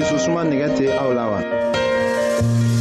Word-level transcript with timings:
dususuma 0.00 0.42
nɛgɛ 0.48 0.68
tɛ 0.76 0.84
aw 1.02 1.10
la 1.18 1.24
wa 1.32 1.40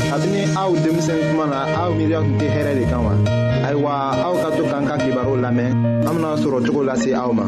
kabini 0.09 0.41
aw 0.61 0.71
denmisɛn 0.83 1.19
kuma 1.29 1.45
na 1.51 1.59
aw 1.81 1.89
miiriya 1.97 2.19
tun 2.23 2.35
tɛ 2.39 2.47
hɛrɛ 2.55 2.73
de 2.79 2.83
kan 2.91 3.01
wa 3.03 3.13
ayiwa 3.67 3.91
aw 4.27 4.33
ka 4.41 4.49
to 4.55 4.63
k'an 4.71 4.83
ka 4.89 4.95
kibaru 5.03 5.33
lamɛn 5.43 5.71
an 6.07 6.13
bena 6.15 6.31
sɔrɔ 6.43 6.59
cogo 6.65 6.81
lase 6.87 7.11
aw 7.13 7.31
ma 7.37 7.45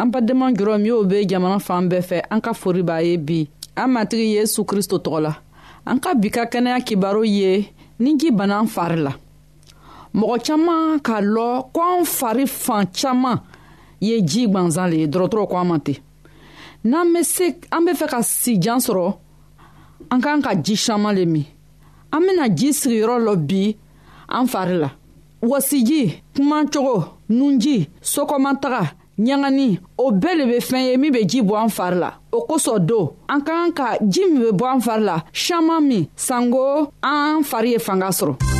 an 0.00 0.08
badenma 0.12 0.46
jurɔ 0.56 0.74
minw 0.80 1.04
be 1.04 1.26
jamana 1.30 1.58
fan 1.60 1.84
bɛɛ 1.90 2.00
fɛ 2.08 2.18
an 2.32 2.40
ka 2.40 2.52
fori 2.56 2.80
b'a 2.82 2.96
ye 3.04 3.16
bi 3.18 3.38
an 3.76 3.88
matigi 3.92 4.36
yesu 4.40 4.64
kristo 4.64 4.96
tɔgɔ 4.96 5.20
la 5.28 5.34
an 5.86 6.00
ka 6.00 6.14
bi 6.16 6.30
ka 6.32 6.46
kɛnɛya 6.48 6.80
kibaru 6.82 7.24
ye 7.28 7.68
ni 7.98 8.16
ji 8.16 8.30
banna 8.32 8.60
an 8.60 8.66
fari 8.68 8.96
la 8.96 9.12
mɔgɔ 10.14 10.36
caman 10.44 11.00
k'a 11.00 11.20
lɔ 11.20 11.70
ko 11.72 11.80
an 11.98 12.04
fari 12.04 12.46
fan 12.48 12.86
caman 12.92 13.40
ye 14.00 14.20
ji 14.22 14.46
gwanzan 14.48 14.90
le 14.90 14.96
ye 14.98 15.06
dɔrɔtɔrɔ 15.06 15.48
ko 15.50 15.56
an 15.56 15.66
ma 15.68 15.78
ten 15.78 15.96
n'an 16.84 17.12
bɛ 17.12 17.22
se 17.24 17.54
an 17.70 17.84
bɛ 17.86 17.94
fɛ 17.94 18.06
ka 18.10 18.18
sijan 18.22 18.78
sɔrɔ 18.82 19.14
an 20.10 20.20
k'an 20.22 20.42
ka 20.42 20.54
ji 20.54 20.74
caman 20.76 21.14
le 21.14 21.24
min 21.26 21.44
an 22.12 22.20
bɛna 22.22 22.54
ji 22.54 22.68
sigiyɔrɔ 22.72 23.16
lɔ 23.26 23.36
bi 23.46 23.76
an 24.28 24.46
fari 24.46 24.78
la 24.80 24.90
wɔsiji 25.42 26.22
kumacogo 26.34 27.12
nunji 27.28 27.88
sokɔmataga 28.02 28.94
ɲagani 29.18 29.78
o 29.98 30.10
bɛɛ 30.10 30.34
le 30.38 30.44
be 30.46 30.58
fɛn 30.58 30.86
ye 30.90 30.96
min 30.96 31.12
be 31.12 31.24
ji 31.24 31.40
bɔ 31.42 31.54
an 31.62 31.68
fari 31.68 31.98
la 32.00 32.14
o 32.32 32.44
kosɔn 32.48 32.78
do 32.84 33.12
an 33.28 33.42
k'an 33.42 33.70
ka 33.74 33.96
ji 34.08 34.22
min 34.26 34.42
be 34.42 34.50
bɔ 34.50 34.74
an 34.74 34.80
fari 34.80 35.04
la 35.04 35.22
saman 35.32 35.80
min 35.86 36.08
sanko 36.16 36.90
an 37.02 37.42
fari 37.44 37.70
ye 37.72 37.78
fanga 37.78 38.06
sɔrɔ 38.08 38.59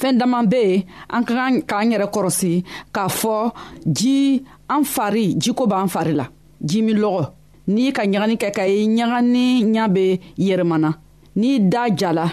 fɛɛn 0.00 0.16
daman 0.16 0.46
be 0.46 0.56
yen 0.64 0.84
an 1.14 1.24
ka 1.24 1.34
kan 1.34 1.60
k'an 1.68 1.90
yɛrɛ 1.92 2.06
kɔrɔsi 2.14 2.64
k'a 2.94 3.08
fɔ 3.20 3.52
ji 3.86 4.42
an 4.68 4.84
fari 4.84 5.34
jiko 5.38 5.66
b'an 5.66 5.88
fari 5.88 6.14
la 6.14 6.26
ji 6.68 6.82
min 6.82 6.96
lɔgɔ 6.98 7.22
n'i 7.68 7.92
ka 7.92 8.02
ɲagani 8.06 8.36
kɛ 8.40 8.48
ka 8.56 8.62
i 8.66 8.86
ɲagani 8.96 9.46
ɲa 9.76 9.88
be 9.92 10.20
yɛrɛmana 10.38 10.90
n'i 11.36 11.58
da 11.68 11.82
jala 11.94 12.26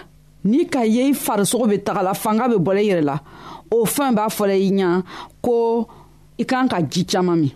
n'i 0.46 0.66
ka 0.66 0.82
ye 0.86 1.10
i 1.12 1.14
farisogo 1.14 1.68
be 1.70 1.78
tagala 1.84 2.14
fanga 2.16 2.48
be 2.48 2.56
bɔla 2.56 2.80
i 2.82 2.88
yɛrɛ 2.90 3.02
la 3.04 3.20
o 3.72 3.86
fɛn 3.86 4.16
b'a 4.16 4.28
fɔla 4.30 4.56
i 4.56 4.72
ɲa 4.72 5.04
ko 5.42 5.88
i 6.40 6.44
kan 6.46 6.68
ka 6.70 6.80
ji 6.92 7.04
caaman 7.06 7.40
min 7.42 7.52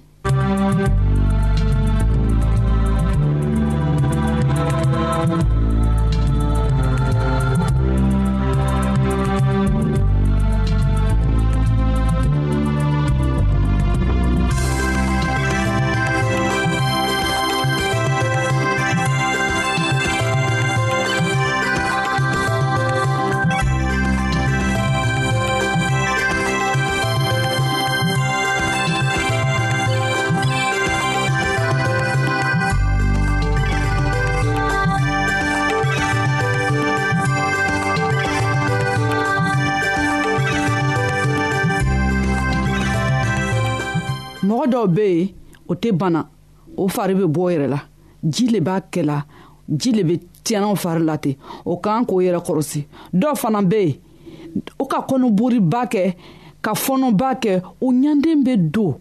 o 45.71 45.75
tɛ 45.81 45.89
bana 45.99 46.21
o 46.81 46.87
fari 46.93 47.13
bɛ 47.19 47.25
bɔ 47.35 47.41
yɛrɛ 47.53 47.67
la 47.73 47.79
ji 48.33 48.45
le 48.51 48.59
b'a 48.59 48.75
kɛ 48.91 49.01
la 49.09 49.17
ji 49.79 49.89
le 49.95 50.03
bɛ 50.03 50.15
tiɲɛnaw 50.43 50.75
fari 50.75 51.03
la 51.03 51.17
ten 51.17 51.35
o 51.65 51.77
k'an 51.83 52.03
k'o 52.07 52.19
yɛrɛ 52.25 52.39
kɔrɔsi 52.45 52.81
dɔw 53.13 53.35
fana 53.41 53.61
bɛ 53.61 53.77
yen 53.85 53.95
o 54.79 54.85
ka 54.85 55.01
kɔnɔboriba 55.09 55.81
kɛ 55.93 56.15
ka 56.61 56.73
fɔnɔba 56.73 57.29
kɛ 57.43 57.51
o 57.81 57.91
ɲanden 57.93 58.43
bɛ 58.45 58.53
don 58.73 58.95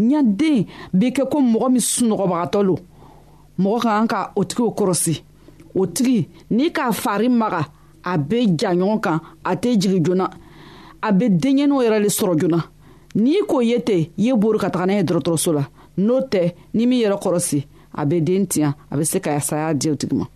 ɲaden 0.00 0.66
bɛ 0.98 1.06
kɛ 1.16 1.22
ko 1.30 1.38
mɔgɔ 1.52 1.68
min 1.72 1.82
sunɔgɔbagatɔ 1.92 2.62
lo 2.66 2.74
mɔgɔ 3.58 3.78
ka 3.82 3.90
kan 3.98 4.06
ka 4.08 4.32
o 4.36 4.42
tigiw 4.44 4.70
kɔrɔsi 4.78 5.20
o 5.74 5.86
tigi 5.86 6.26
n'i 6.50 6.70
k'a 6.72 6.92
fari 6.92 7.28
maga 7.28 7.68
a 8.02 8.16
bɛ 8.18 8.56
ja 8.60 8.70
ɲɔgɔn 8.72 9.00
kan 9.02 9.20
a 9.44 9.54
tɛ 9.56 9.76
jigin 9.80 10.02
joona 10.04 10.26
a 11.02 11.12
bɛ 11.12 11.28
denɲɛninw 11.40 11.82
yɛrɛ 11.84 11.98
le 12.00 12.08
sɔrɔ 12.08 12.34
joona 12.40 12.60
n'i 13.14 13.42
k'o 13.46 13.60
ye 13.62 13.78
ten 13.80 14.00
i 14.00 14.08
ye 14.16 14.32
bori 14.34 14.58
ka 14.58 14.68
taga 14.70 14.86
n'a 14.86 14.94
ye 14.96 15.02
dɔgɔtɔrɔso 15.02 15.52
la 15.54 15.64
n'o 15.98 16.20
tɛ 16.20 16.54
ni 16.74 16.86
min 16.86 17.00
yɛrɛ 17.02 17.16
kɔrɔsi 17.22 17.66
a 17.94 18.04
bɛ 18.04 18.20
den 18.22 18.46
tiɲɛ 18.46 18.72
a 18.90 18.96
bɛ 18.96 19.04
se 19.06 19.18
ka 19.20 19.38
saya 19.40 19.74
di 19.74 19.90
o 19.90 19.94
tigi 19.94 20.14
ma 20.16 20.26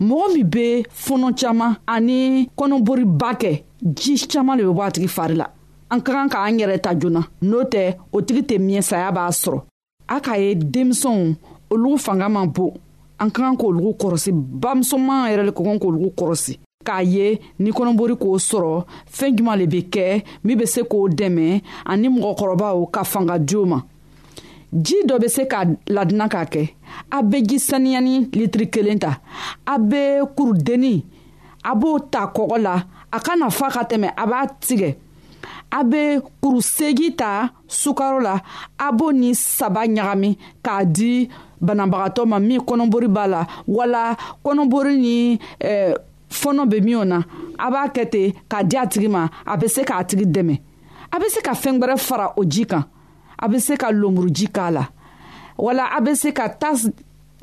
mɔgɔ 0.00 0.34
min 0.34 0.44
bɛ 0.50 0.84
fɔnɔ 0.90 1.36
caman 1.40 1.76
ani 1.86 2.48
kɔnɔboriba 2.56 3.30
kɛ 3.40 3.62
ji 3.84 4.26
caman 4.26 4.58
de 4.58 4.64
bɛ 4.64 4.72
bɔ 4.74 4.82
a 4.82 4.90
tigi 4.90 5.08
fari 5.08 5.34
la 5.36 5.46
an 5.90 6.00
ka 6.00 6.12
kan 6.12 6.28
k'an 6.28 6.58
yɛrɛ 6.58 6.80
ta 6.82 6.94
joona 6.98 7.26
n'o 7.42 7.62
tɛ 7.64 7.96
o 8.12 8.20
tigi 8.20 8.42
tɛ 8.42 8.58
miɲɛ 8.58 8.82
saya 8.82 9.12
b'a 9.12 9.30
sɔrɔ 9.30 9.60
a 10.08 10.20
k'a 10.20 10.38
ye 10.38 10.54
denmisɛnw 10.54 11.36
olu 11.70 11.98
fanga 11.98 12.28
man 12.28 12.48
bon 12.48 12.72
an 13.20 13.30
ka 13.30 13.42
kan 13.42 13.56
k'olu 13.56 13.94
kɔrɔsi 14.00 14.30
bamusoman 14.32 15.28
yɛrɛ 15.30 15.46
de 15.46 15.50
ka 15.52 15.62
kan 15.62 15.78
k'olu 15.78 16.12
kɔrɔsi 16.16 16.58
k'a 16.84 17.02
ye 17.04 17.38
ni 17.58 17.70
kɔnɔbori 17.70 18.16
k'o 18.16 18.38
sɔrɔ 18.38 18.84
fɛɛn 19.12 19.36
juman 19.36 19.58
le 19.58 19.66
be 19.66 19.82
kɛ 19.84 20.24
min 20.42 20.56
be 20.58 20.66
se 20.66 20.80
k'o 20.82 21.08
dɛmɛ 21.08 21.62
ani 21.86 22.08
mɔgɔkɔrɔbaw 22.08 22.90
ka 22.90 23.02
fanga 23.04 23.38
di 23.38 23.54
o 23.56 23.64
ma 23.66 23.82
ji 24.80 24.96
dɔ 25.08 25.14
be 25.22 25.28
se 25.34 25.42
ka 25.52 25.58
ladina 25.94 26.26
k'a 26.32 26.42
kɛ 26.52 26.62
a 27.10 27.18
be 27.30 27.38
ji 27.48 27.56
saniyani 27.68 28.14
litiri 28.38 28.66
kelen 28.72 28.98
ta 29.04 29.12
a 29.66 29.74
be 29.88 30.02
kurudenni 30.36 30.94
a 31.64 31.72
b'o 31.80 31.92
ta 32.12 32.22
kɔgɔ 32.34 32.56
la 32.66 32.74
a 33.12 33.18
kana 33.24 33.46
fa 33.56 33.66
ka 33.74 33.82
tɛmɛ 33.90 34.08
a 34.16 34.24
b'a 34.30 34.40
tigɛ 34.66 34.90
a 35.70 35.80
be 35.84 36.02
kuru 36.42 36.60
segi 36.60 37.14
ta 37.16 37.52
sukaro 37.68 38.18
la 38.26 38.34
a 38.78 38.92
b'o 38.92 39.12
ni 39.12 39.34
saba 39.34 39.82
ɲagami 39.94 40.30
k'a 40.64 40.84
di 40.96 41.28
banabagatɔ 41.62 42.22
ma 42.26 42.38
min 42.40 42.60
kɔnɔbori 42.66 43.08
b'a 43.08 43.24
la 43.28 43.46
wala 43.68 44.16
kɔnɔbori 44.44 44.94
ni 45.04 45.38
eh, 45.60 45.92
fɔnɔ 46.30 46.66
be 46.70 46.80
minw 46.80 47.04
na 47.04 47.20
a 47.58 47.66
b'a 47.70 47.88
kɛ 47.94 48.08
ten 48.10 48.32
k'a 48.50 48.64
di 48.68 48.76
a 48.76 48.86
tigi 48.86 49.08
ma 49.10 49.28
a 49.46 49.56
be 49.58 49.68
se 49.68 49.82
k'a 49.84 50.04
tigi 50.04 50.24
dɛmɛ 50.24 50.60
a 51.12 51.18
be 51.20 51.28
se 51.28 51.40
ka 51.42 51.52
fɛɛn 51.52 51.78
gwɛrɛ 51.80 51.96
fara 52.00 52.32
o 52.38 52.44
ji 52.44 52.64
kan 52.64 52.84
a 53.42 53.46
bɛ 53.50 53.58
se 53.58 53.74
ka 53.76 53.90
lomuruji 53.92 54.46
k'a 54.54 54.70
la 54.70 54.84
wala 55.58 55.84
a 55.92 55.98
bɛ 56.04 56.12
se 56.22 56.30
ka 56.38 56.46
tas 56.60 56.80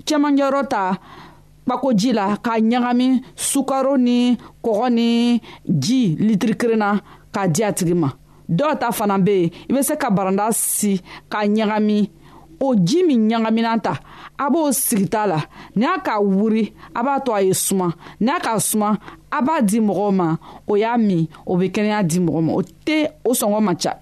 cɛmancɛyɔrɔ 0.07 0.61
ta 0.71 0.81
kpakoji 1.65 2.11
la 2.17 2.25
k'a 2.43 2.55
ɲagami 2.69 3.07
sukaro 3.49 3.93
ni 3.97 4.17
kɔgɔ 4.63 4.87
ni 4.97 5.09
ji 5.83 6.01
litiri 6.25 6.55
kelen 6.59 6.79
na 6.79 6.89
k'a 7.33 7.43
di 7.53 7.63
a 7.63 7.71
tigi 7.77 7.93
ma 7.95 8.09
dɔw 8.57 8.79
ta 8.79 8.89
fana 8.91 9.17
bɛ 9.19 9.31
yen 9.35 9.51
i 9.69 9.73
bɛ 9.73 9.83
se 9.85 9.95
ka 9.97 10.09
baranda 10.09 10.47
si 10.53 11.01
k'a 11.29 11.43
ɲagami 11.45 12.09
o 12.61 12.75
ji 12.75 13.03
min 13.05 13.27
ɲagamina 13.29 13.79
ta 13.83 13.99
a 14.39 14.49
b'o 14.49 14.71
sigita 14.71 15.27
la 15.27 15.43
ni 15.75 15.85
a 15.85 15.99
k'a 15.99 16.21
wuri 16.21 16.73
a 16.95 17.03
b'a 17.03 17.19
to 17.25 17.31
a 17.33 17.41
ye 17.43 17.53
suma 17.53 17.91
ni 18.21 18.29
a 18.31 18.39
k'a 18.39 18.59
suma 18.59 18.97
a 19.31 19.41
b'a 19.43 19.61
di 19.65 19.79
mɔgɔw 19.79 20.11
ma 20.15 20.37
o 20.67 20.75
y'a 20.77 20.97
min 20.97 21.27
o 21.45 21.57
bɛ 21.57 21.71
kɛnɛya 21.71 22.03
di 22.07 22.19
mɔgɔ 22.19 22.41
ma 22.43 22.53
o 22.53 22.61
tɛ 22.63 23.11
o 23.25 23.31
sɔngɔ 23.33 23.59
man 23.61 23.75
ca 23.75 23.93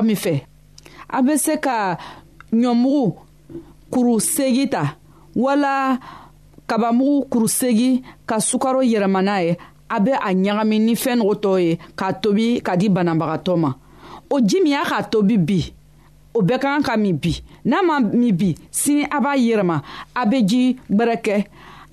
mɔgɔ 0.00 0.02
min 0.06 0.16
fɛ 0.16 0.42
a 1.08 1.20
bɛ 1.22 1.36
se 1.36 1.56
ka 1.56 1.96
ɲɔmugu 2.52 3.14
kuru 3.90 4.20
segi 4.20 4.68
ta 4.68 4.96
wala 5.34 5.98
kabamugu 6.66 7.26
kuru 7.30 7.48
segi 7.48 8.02
ka 8.26 8.36
sukaro 8.40 8.80
yɛlɛma 8.82 9.22
n'a 9.22 9.42
ye 9.42 9.56
a 9.88 9.98
bɛ 10.00 10.12
a 10.20 10.32
ɲagami 10.34 10.78
ni 10.80 10.94
fɛn 10.94 11.18
nɔgɔ 11.18 11.40
tɔ 11.40 11.58
ye 11.62 11.78
k'a 11.96 12.12
tobi 12.20 12.60
k'a 12.62 12.76
di 12.76 12.88
banabagatɔ 12.88 13.56
ma 13.58 13.74
o 14.30 14.40
ji 14.40 14.60
min 14.62 14.72
y'a 14.72 14.84
k'a 14.84 15.02
tobi 15.10 15.36
bi 15.38 15.72
o 16.34 16.42
bɛɛ 16.42 16.58
ka 16.60 16.68
kan 16.76 16.82
ka 16.82 16.96
min 16.96 17.14
bi 17.16 17.34
n'a 17.64 17.82
ma 17.84 17.98
min 18.00 18.32
bi 18.36 18.54
sini 18.70 19.04
a 19.04 19.20
b'a 19.20 19.36
yɛlɛma 19.36 19.82
a 20.14 20.26
bɛ 20.26 20.46
ji 20.46 20.76
gbɛrɛ 20.90 21.16
kɛ 21.22 21.44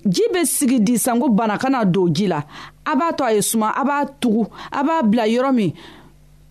ji 0.06 0.22
bɛ 0.32 0.44
sigi 0.46 0.78
di 0.80 0.96
sanko 0.96 1.28
bana 1.28 1.58
kana 1.58 1.84
don 1.84 2.08
ji 2.14 2.26
la 2.28 2.42
a 2.86 2.94
b'a 2.96 3.12
to 3.16 3.24
a 3.24 3.32
ye 3.34 3.40
suma 3.42 3.72
a 3.76 3.84
b'a 3.84 4.06
tugu 4.20 4.46
a 4.70 4.82
b'a 4.84 5.02
bila 5.10 5.26
yɔrɔ 5.26 5.52
min 5.54 5.72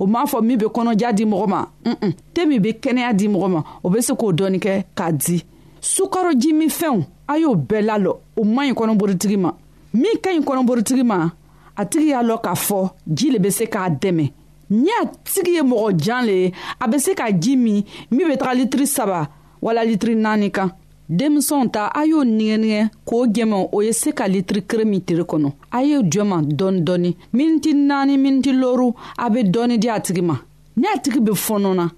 o 0.00 0.06
m'a 0.06 0.24
fɔ 0.26 0.40
min 0.42 0.56
bɛ 0.56 0.66
kɔnɔja 0.74 1.12
di 1.12 1.24
mɔgɔ 1.26 1.46
ma 1.46 1.60
un 1.86 2.10
te 2.34 2.46
min 2.46 2.58
bɛ 2.60 2.72
kɛnɛya 2.80 3.12
di 3.14 3.28
mɔgɔ 3.28 3.48
ma 3.52 3.60
o 3.84 3.90
bɛ 3.90 4.00
se 4.02 4.14
k'o 4.14 4.32
dɔɔni 4.32 4.58
kɛ 4.58 4.82
k'a 4.96 5.12
di 5.12 5.44
sukaroji 5.82 6.52
min 6.56 6.68
fɛnw 6.70 7.04
a 7.28 7.38
y'o 7.38 7.54
bɛɛ 7.54 7.82
lalɔ 7.84 8.12
o 8.40 8.44
man 8.44 8.70
ɲi 8.70 8.74
kɔnɔborotigi 8.74 9.36
ma 9.38 9.52
min 9.92 10.16
ka 10.24 10.30
ɲi 10.32 10.40
kɔnɔborotigi 10.42 11.04
ma 11.04 11.30
a 11.76 11.84
tigi 11.84 12.08
y'a 12.08 12.22
lɔ 12.22 12.40
k'a 12.42 12.54
fɔ 12.56 12.88
ji 13.12 13.30
le 13.30 13.38
bɛ 13.38 13.50
se 13.52 13.64
k'a 13.66 13.90
dɛmɛ 14.00 14.32
ni 14.70 14.88
a 15.02 15.06
tigi 15.22 15.52
ye 15.54 15.62
mɔgɔ 15.62 15.96
jan 15.98 16.24
le 16.26 16.32
ye 16.32 16.52
a 16.80 16.88
bɛ 16.88 16.98
se 17.00 17.14
ka 17.14 17.30
ji 17.30 17.56
min 17.56 17.84
min 18.10 18.26
bɛ 18.28 18.38
taga 18.38 18.54
litiri 18.58 18.86
saba 18.86 19.28
wala 19.60 19.84
litiri 19.84 20.16
naani 20.16 20.50
kan 20.50 20.72
denmisɛnw 21.10 21.70
ta 21.70 21.90
a 21.92 22.04
y'o 22.06 22.22
nigɛnigɛ 22.22 22.88
k'o 23.04 23.26
gɛmɛ 23.26 23.68
o 23.72 23.82
ye 23.82 23.92
se 23.92 24.12
ka 24.12 24.26
litiri 24.28 24.62
kere 24.64 24.84
min 24.84 25.00
tiri 25.02 25.24
kɔnɔ 25.26 25.52
a 25.72 25.82
ye 25.82 25.98
jɔma 26.02 26.40
dɔɔni 26.46 26.80
dɔɔni 26.86 27.16
miniti 27.32 27.74
naani 27.74 28.16
miniti 28.16 28.52
loru 28.52 28.94
a 29.18 29.28
be 29.28 29.42
dɔɔni 29.42 29.76
di 29.76 29.88
a 29.88 29.98
tigi 29.98 30.22
ma 30.22 30.38
ni 30.76 30.86
a 30.86 30.96
tigi 30.98 31.18
be 31.20 31.32
fɔnɔna 31.32 31.90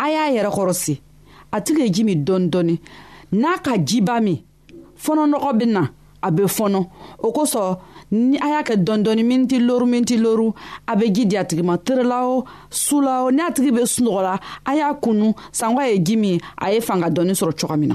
a 0.00 0.08
y'a 0.10 0.30
yɛrɛ 0.34 0.50
kɔrɔsi 0.52 0.98
a 1.52 1.60
tigi 1.60 1.78
ye 1.80 1.90
ji 1.90 2.02
min 2.04 2.24
dɔɔni 2.24 2.50
dɔɔni 2.50 2.80
n'a 3.34 3.56
ka 3.62 3.76
jiba 3.78 4.20
min 4.20 4.42
fɔnɔnɔgɔ 5.00 5.56
be 5.56 5.66
na 5.66 5.88
a 6.20 6.30
be 6.32 6.42
fɔnɔ 6.42 6.86
o 7.22 7.30
kosɔn 7.32 7.78
ni 8.10 8.36
a 8.38 8.46
y'a 8.48 8.62
kɛ 8.64 8.82
dɔndɔni 8.84 9.22
miniti 9.24 9.58
loru 9.60 9.86
miniti 9.86 10.16
loru 10.16 10.52
a 10.88 10.96
be 10.96 11.06
ji 11.10 11.24
di 11.24 11.36
a 11.36 11.44
tigi 11.44 11.62
ma 11.62 11.76
terela 11.78 12.24
o 12.26 12.44
su 12.68 13.00
la 13.00 13.22
o 13.22 13.28
ni 13.30 13.40
a 13.42 13.52
tigi 13.52 13.70
be 13.72 13.82
sunɔgɔla 13.86 14.40
a 14.66 14.74
y'a 14.74 14.92
kunu 14.94 15.34
sanko 15.52 15.78
a 15.82 15.86
ye 15.92 16.00
ji 16.02 16.16
min 16.16 16.40
a 16.60 16.72
ye 16.72 16.80
fanga 16.80 17.08
dɔɔni 17.08 17.30
sɔrɔ 17.32 17.52
coga 17.56 17.76
min 17.76 17.90
na 17.90 17.94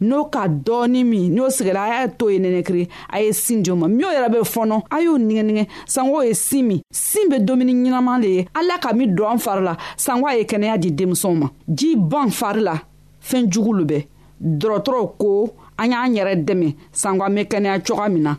n'o 0.00 0.24
ka 0.26 0.48
dɔɔni 0.48 1.04
min 1.04 1.34
n'o 1.34 1.50
sigila 1.50 1.82
a 1.84 1.88
y'a 1.88 2.08
to 2.08 2.28
ye 2.30 2.38
nɛnɛkiri 2.38 2.88
a 3.12 3.20
ye 3.22 3.32
sin 3.32 3.62
di 3.62 3.70
o 3.70 3.76
ma 3.76 3.86
min 3.88 3.98
yɛrɛ 4.00 4.28
bɛ 4.32 4.38
fɔnɔ 4.44 4.82
a 4.90 5.00
y'o 5.00 5.18
nigɛnigɛ 5.18 5.66
sanko 5.86 6.20
ye 6.22 6.34
sin 6.34 6.62
min 6.68 6.80
sin 6.90 7.28
bɛ 7.30 7.44
domuni 7.46 7.72
ɲɛnaman 7.74 8.20
le 8.22 8.28
ye 8.28 8.46
ala 8.54 8.78
ka 8.80 8.92
min 8.92 9.14
don 9.14 9.30
an 9.32 9.38
fari 9.38 9.62
la 9.64 9.76
sanko 9.96 10.26
a 10.28 10.36
ye 10.38 10.44
kɛnɛya 10.44 10.78
di 10.80 10.90
denmisɛnw 10.92 11.34
ma 11.38 11.48
ji 11.72 11.94
ban 11.96 12.30
fari 12.30 12.60
la 12.60 12.78
fɛn 13.22 13.48
jugu 13.50 13.72
lo 13.72 13.84
bɛ 13.84 14.06
dɔrɔtɔrɔw 14.40 15.08
ko 15.18 15.54
an 15.78 15.90
y'an 15.92 16.14
yɛrɛ 16.14 16.44
dɛmɛ 16.44 16.74
sanko 16.92 17.24
an 17.24 17.34
bɛ 17.36 17.44
kɛnɛya 17.46 17.80
cogoya 17.86 18.08
min 18.08 18.22
na 18.22 18.34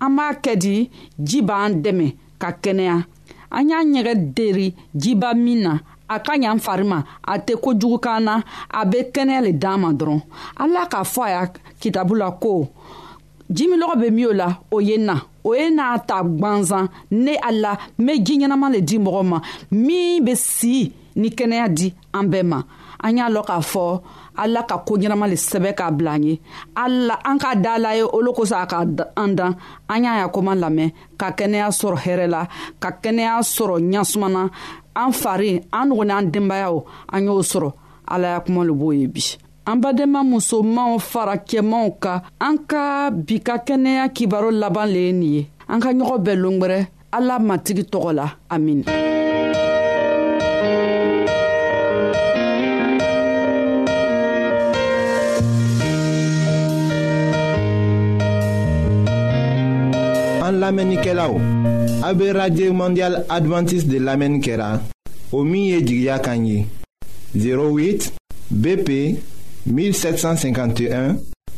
an 0.00 0.16
b'a 0.16 0.34
kɛ 0.42 0.56
di 0.58 0.90
ji 1.22 1.42
b'an 1.42 1.82
dɛmɛ 1.82 2.14
ka 2.38 2.52
kɛnɛya 2.52 3.04
an 3.52 3.68
y'an 3.68 3.94
yɛrɛ 3.94 4.14
deri 4.34 4.74
jiba 4.96 5.34
min 5.34 5.62
na 5.62 5.78
a 6.10 6.16
ka 6.20 6.34
ɲa 6.36 6.54
n 6.54 6.60
fari 6.64 6.84
ma 6.90 6.98
a 7.22 7.34
tɛ 7.46 7.52
kojugu 7.64 7.98
kan 8.04 8.20
na 8.26 8.34
a 8.72 8.84
be 8.90 8.98
kɛnɛya 9.14 9.40
le 9.46 9.52
d'an 9.62 9.76
ma 9.82 9.90
dɔrɔn 10.00 10.20
ala 10.62 10.82
k'a 10.92 11.00
fɔ 11.12 11.20
a 11.24 11.30
ya 11.34 11.42
kitabu 11.80 12.14
la 12.20 12.28
ko 12.42 12.52
jiminɔgɔ 13.54 13.94
be 14.02 14.08
min 14.10 14.26
o 14.26 14.32
la 14.32 14.48
o 14.74 14.80
ye 14.88 14.96
na 14.98 15.14
o 15.48 15.54
ye 15.54 15.70
n'a 15.70 15.98
ta 16.08 16.22
gwanzan 16.22 16.88
ne 17.12 17.34
a 17.40 17.50
la 17.52 17.72
n 17.98 18.04
be 18.06 18.12
ji 18.18 18.34
ɲɛnaman 18.40 18.72
le 18.74 18.80
di 18.80 18.98
mɔgɔ 18.98 19.22
ma 19.30 19.38
min 19.70 20.24
be 20.24 20.34
si 20.34 20.92
ni 21.16 21.30
kɛnɛya 21.30 21.68
di 21.76 21.94
an 22.12 22.26
bɛɛ 22.30 22.42
ma 22.44 22.62
an 23.02 23.16
y'a 23.16 23.28
lɔn 23.30 23.46
k'a 23.46 23.60
fɔ 23.72 24.00
ala 24.40 24.62
ka 24.64 24.78
koo 24.84 24.96
ɲɛnama 24.98 25.28
le 25.28 25.36
sɛbɛ 25.36 25.74
k'a 25.76 25.90
bila 25.96 26.12
an 26.16 26.22
ye 26.24 26.40
ala 26.76 27.18
an 27.24 27.38
k'a 27.38 27.54
da 27.62 27.76
la 27.78 27.90
ye 27.94 28.02
olo 28.02 28.32
kosɔn 28.32 28.58
a 28.62 28.66
ka 28.66 28.80
an 29.16 29.34
dan 29.36 29.54
an 29.88 30.02
y'a 30.04 30.18
ya 30.20 30.28
koma 30.28 30.54
lamɛn 30.54 30.90
ka 31.18 31.30
kɛnɛya 31.30 31.68
sɔrɔ 31.70 31.96
hɛrɛ 31.98 32.26
la 32.28 32.48
ka 32.80 32.90
kɛnɛya 33.02 33.38
sɔrɔ 33.42 33.78
ɲasumana 33.92 34.50
an 34.94 35.12
fari 35.12 35.60
an 35.72 35.86
nugu 35.88 36.04
n'an 36.04 36.30
denbayaw 36.32 36.76
an 37.12 37.24
y'o 37.24 37.42
sɔrɔ 37.42 37.72
ala 38.06 38.28
ya 38.34 38.40
kuma 38.40 38.64
le 38.64 38.72
b'o 38.72 38.92
ye 38.92 39.06
bi 39.06 39.22
an 39.66 39.76
badenma 39.80 40.22
musomanw 40.24 40.98
faracɛmanw 40.98 41.98
ka 42.00 42.22
an 42.40 42.58
ka 42.66 43.10
bi 43.10 43.38
ka 43.40 43.58
kɛnɛya 43.58 44.08
kibaro 44.14 44.50
laban 44.50 44.86
le 44.90 45.00
ye 45.00 45.12
nin 45.12 45.22
ye 45.34 45.46
an 45.68 45.80
ka 45.80 45.90
ɲɔgɔn 45.92 46.22
bɛɛ 46.22 46.34
longwɛrɛ 46.42 46.86
ala 47.12 47.38
matigi 47.38 47.82
tɔgɔ 47.86 48.12
la 48.14 48.28
amina 48.48 48.84
an 60.50 60.58
lamɛnnikɛlaw 60.58 61.78
A 62.02 62.14
be 62.14 62.32
radye 62.32 62.70
mondyal 62.72 63.24
Adventist 63.28 63.86
de 63.86 63.98
lamen 64.00 64.40
kera 64.40 64.80
O 65.32 65.42
miye 65.44 65.80
jigya 65.82 66.18
kanyi 66.20 66.66
08 67.36 68.12
BP 68.50 69.18
1751 69.68 71.16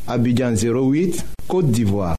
Abidjan 0.08 0.54
08, 0.56 1.22
Kote 1.46 1.70
d'Ivoire 1.70 2.16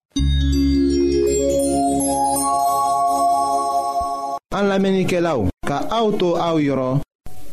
An 4.55 4.69
lamen 4.69 5.01
ike 5.03 5.19
la 5.19 5.35
ou 5.35 5.51
Ka 5.67 5.81
auto 5.91 6.37
a 6.39 6.53
ou 6.55 6.63
yoro 6.63 7.01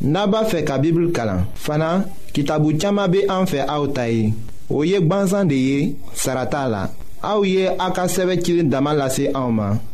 Naba 0.01 0.45
fe 0.47 0.63
ka 0.65 0.79
bibl 0.79 1.11
kala 1.13 1.35
Fana, 1.55 1.91
ki 2.31 2.47
tabu 2.47 2.77
chama 2.79 3.09
be 3.11 3.25
an 3.27 3.43
fe 3.45 3.59
a 3.59 3.75
ou 3.83 3.91
tayi 3.91 4.31
Ou 4.69 4.87
yek 4.87 5.03
banzan 5.11 5.51
de 5.51 5.59
ye, 5.67 5.93
sarata 6.15 6.63
la 6.71 6.85
A 7.21 7.35
ou 7.35 7.43
ye 7.43 7.67
a 7.75 7.91
ka 7.91 8.07
seve 8.07 8.39
kilin 8.39 8.71
daman 8.71 8.95
lase 9.03 9.27
a 9.35 9.39
ou 9.47 9.51
ma 9.51 9.73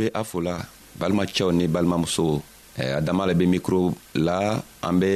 be 0.00 0.06
a 0.16 0.22
fola 0.30 0.56
balimacɛw 1.00 1.48
ni 1.58 1.64
balimamusow 1.74 2.32
eh, 2.80 2.92
a 2.96 3.00
dama 3.06 3.22
le 3.28 3.34
be 3.36 3.44
mikro 3.52 3.82
la 4.26 4.38
an 4.86 4.94
be 5.00 5.12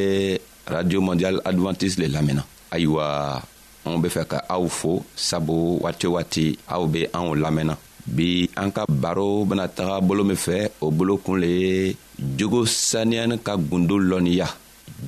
radio 0.74 0.98
mondial 1.06 1.36
advantise 1.50 1.96
le 2.00 2.06
lamɛnna 2.14 2.42
ayiwa 2.74 3.04
anw 3.86 3.96
be 4.02 4.08
fɛ 4.14 4.22
ka 4.30 4.38
aw 4.56 4.64
fo 4.78 4.92
sabu 5.28 5.56
waati 5.84 6.04
o 6.08 6.12
waati 6.16 6.46
aw 6.74 6.82
be 6.92 7.00
anw 7.16 7.32
lamɛnna 7.42 7.74
bi 8.16 8.28
an 8.62 8.68
ka 8.76 8.82
baro 9.02 9.30
bena 9.48 9.64
taga 9.76 9.96
bolo 10.06 10.22
min 10.28 10.38
fɛ 10.46 10.58
o 10.84 10.92
bolo 10.96 11.14
kun 11.24 11.36
le 11.42 11.50
ye 11.62 11.74
jogo 12.38 12.60
saniyani 12.90 13.36
ka 13.46 13.52
gundo 13.70 13.96
lɔnniya 14.10 14.48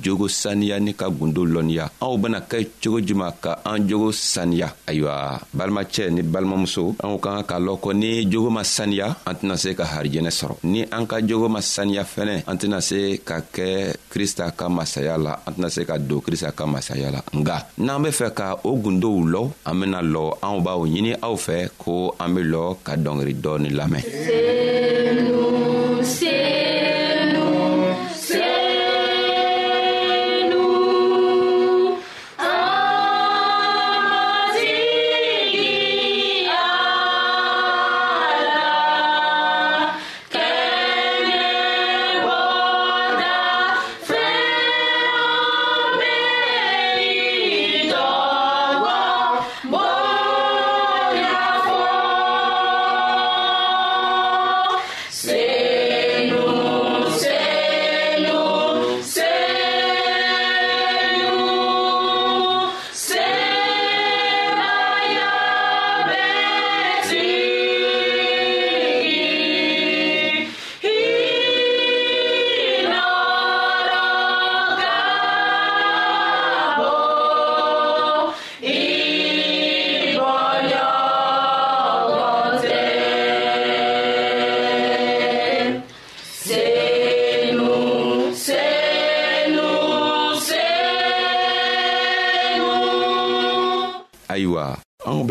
jogo 0.01 0.27
saniya 0.29 0.77
ni 0.79 0.93
ka 0.93 1.09
gundo 1.09 1.43
lɔnniya 1.45 1.89
anw 2.01 2.15
bena 2.17 2.39
kɛ 2.41 2.57
cogo 2.83 2.99
juman 3.01 3.33
ka 3.41 3.59
an 3.65 3.87
jogo 3.89 4.11
saniya 4.13 4.73
ayiwa 4.87 5.41
balimacɛ 5.53 6.09
ni 6.13 6.21
balimamuso 6.21 6.95
anw 7.03 7.17
ka 7.19 7.41
ka 7.41 7.55
k'a 7.55 7.57
lɔn 7.59 7.77
ko 7.81 7.89
ni 7.93 8.25
jogo 8.29 8.49
ma 8.49 8.63
saniya 8.63 9.15
an 9.25 9.35
tɛna 9.35 9.55
se 9.57 9.69
ka 9.75 9.85
harijɛnɛ 9.85 10.31
sɔrɔ 10.31 10.53
ni 10.63 10.81
an 10.91 11.05
ka 11.07 11.19
jogo 11.21 11.49
ma 11.49 11.59
saniya 11.61 12.03
fɛnɛ 12.05 12.45
an 12.47 12.57
tɛna 12.57 12.79
se 12.81 12.99
ka 13.25 13.41
kɛ 13.41 13.95
krista 14.11 14.51
ka 14.55 14.69
masaya 14.69 15.17
la 15.17 15.33
an 15.45 15.51
tɛna 15.53 15.69
se 15.69 15.85
ka 15.85 15.97
don 15.97 16.21
krista 16.21 16.51
ka 16.53 16.65
masaya 16.65 17.11
la 17.11 17.21
nga 17.33 17.67
n'an 17.77 18.01
be 18.03 18.09
fɛ 18.09 18.33
ka 18.33 18.45
o 18.63 18.77
gundow 18.77 19.21
lɔ 19.25 19.41
an 19.65 19.75
bena 19.79 19.99
lɔ 20.01 20.37
anw 20.41 20.61
b'aw 20.63 20.81
ɲini 20.87 21.11
aw 21.21 21.35
fɛ 21.35 21.69
ko 21.77 22.13
an 22.19 22.33
be 22.35 22.41
lɔ 22.45 22.77
ka 22.83 22.93
dɔngeri 22.95 23.33
dɔɔni 23.41 23.69
lamɛn 23.73 24.03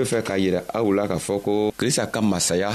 fɛ 0.07 0.19
k'a 0.27 0.37
yira 0.43 0.61
aw 0.79 0.87
la 0.97 1.03
k'a 1.11 1.19
fɔ 1.27 1.35
ko 1.45 1.53
krista 1.79 2.05
ka 2.15 2.21
masaya 2.31 2.71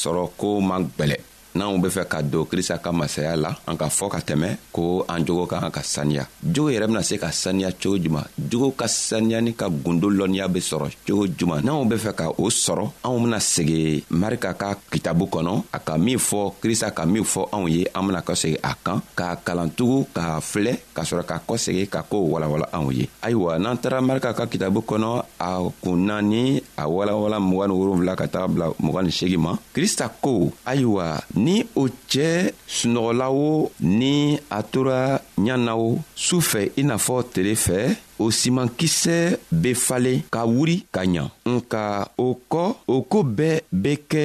sɔrɔ 0.00 0.24
ko 0.40 0.48
man 0.68 0.82
gwɛlɛ 0.96 1.16
n'anw 1.64 1.78
be 1.80 1.88
fɛ 1.88 2.04
ka 2.04 2.20
don 2.22 2.44
krista 2.44 2.76
ka 2.78 2.92
masaya 2.92 3.36
la 3.40 3.50
an 3.66 3.76
ka 3.80 3.88
fɔ 3.88 4.06
ka 4.14 4.18
tɛmɛ 4.28 4.48
ko 4.72 5.04
an 5.08 5.24
jogo 5.24 5.46
ka 5.46 5.60
kan 5.62 5.70
ka 5.72 5.80
saniya 5.82 6.26
jogo 6.44 6.68
yɛrɛ 6.70 6.86
bena 6.88 7.02
se 7.02 7.16
ka 7.16 7.30
saniya 7.32 7.70
cogo 7.72 7.96
juman 7.98 8.24
jogo 8.36 8.68
ka 8.76 8.86
saniyani 8.88 9.54
ka 9.56 9.68
gundo 9.70 10.10
lɔnniya 10.10 10.48
be 10.52 10.60
sɔrɔ 10.60 10.90
cogo 11.06 11.24
juman 11.38 11.64
n'anw 11.64 11.86
be 11.88 11.96
fɛ 11.96 12.12
ka 12.14 12.26
o 12.36 12.48
sɔrɔ 12.50 12.84
anw 13.04 13.18
bena 13.24 13.36
segi 13.40 14.04
marika 14.10 14.52
ka 14.54 14.74
kitabu 14.92 15.24
kɔnɔ 15.28 15.52
a 15.72 15.78
ka 15.78 15.96
min 15.96 16.18
fɔ 16.18 16.52
krista 16.60 16.90
ka 16.92 17.06
min 17.06 17.24
fɔ 17.24 17.48
anw 17.54 17.68
ye 17.70 17.86
an 17.94 18.02
bena 18.06 18.20
kɔsegi 18.20 18.58
a 18.62 18.74
kan 18.84 19.00
k'a 19.16 19.36
kalantugu 19.44 20.06
k'a 20.14 20.40
filɛ 20.40 20.76
ka 20.94 21.02
sɔrɔ 21.02 21.24
ka 21.24 21.38
kɔsegi 21.48 21.88
ka 21.88 22.02
koo 22.02 22.28
walawala 22.34 22.68
anw 22.72 22.92
ye 22.92 23.08
ayiwa 23.22 23.58
n'an 23.58 23.78
tara 23.80 24.00
marika 24.02 24.34
ka 24.34 24.44
kitabu 24.46 24.84
kɔnɔ 24.84 25.22
a 25.40 25.64
kun 25.82 25.96
naani 26.06 26.62
a 26.76 26.82
walawala 26.86 27.40
mg 27.40 27.64
ni 27.68 27.74
wolonfila 27.80 28.16
ka 28.16 28.26
taga 28.28 28.48
bila 28.52 28.66
mg 28.78 29.02
ni 29.04 29.10
segi 29.12 29.38
ma 29.38 29.56
krista 29.74 30.10
ko 30.20 30.52
ayiwa 30.66 31.16
ni 31.36 31.53
ni 31.54 31.62
o 31.80 31.86
cɛɛ 32.12 32.50
sunɔgɔla 32.76 33.26
wo 33.38 33.70
ni 33.96 34.12
a 34.50 34.60
tora 34.72 35.00
ɲa 35.46 35.56
na 35.66 35.72
o 35.86 35.98
su 36.24 36.36
fɛ 36.50 36.60
i 36.80 36.82
n'a 36.88 36.96
fɔ 37.06 37.14
tele 37.32 37.52
fɛ 37.64 37.78
o 38.18 38.26
simankisɛ 38.40 39.16
be 39.62 39.70
falen 39.86 40.22
ka 40.34 40.40
wuri 40.54 40.76
ka 40.94 41.00
ɲa 41.06 41.22
nka 41.54 41.82
o 42.18 42.28
kɔ 42.52 42.62
o 42.88 42.96
koo 43.10 43.22
bɛɛ 43.38 43.54
be 43.82 43.92
kɛ 44.10 44.22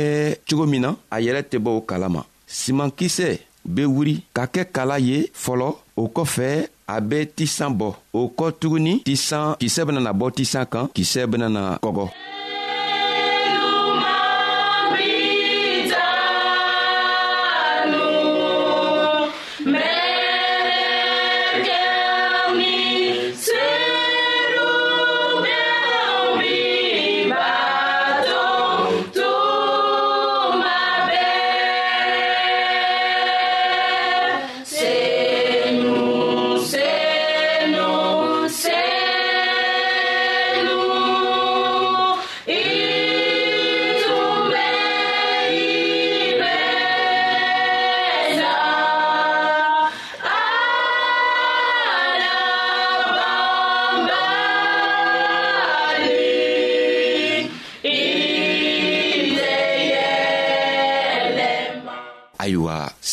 cogo 0.50 0.65
min 0.72 0.82
na 0.82 0.89
a 1.15 1.18
yɛrɛ 1.26 1.42
tɛ 1.50 1.58
bɔ 1.65 1.70
o 1.78 1.82
kala 1.92 2.10
ma 2.15 2.22
simankisɛ 2.48 3.38
be 3.76 3.84
wuri 3.86 4.15
ka 4.36 4.44
kɛ 4.54 4.62
kala 4.76 4.98
ye 5.10 5.20
fɔlɔ 5.46 5.68
o 6.02 6.04
kɔfɛ 6.15 6.46
a 6.88 6.98
be 7.10 7.26
tisan 7.38 7.72
bɔ 7.80 7.89
o 8.20 8.32
kɔ 8.38 8.46
tuguni 8.60 8.94
tisan 9.08 9.54
kisɛ 9.62 9.86
benana 9.88 10.12
bɔ 10.20 10.26
tisan 10.38 10.65
kan 10.72 10.86
kisɛ 10.98 11.28
benana 11.32 11.78
kɔgɔ 11.84 12.08